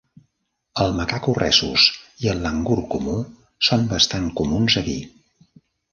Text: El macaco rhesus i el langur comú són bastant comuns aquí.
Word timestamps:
El 0.85 0.95
macaco 0.99 1.35
rhesus 1.39 1.83
i 2.25 2.31
el 2.33 2.41
langur 2.45 2.77
comú 2.95 3.13
són 3.69 3.87
bastant 3.93 4.29
comuns 4.41 4.79
aquí. 4.83 5.01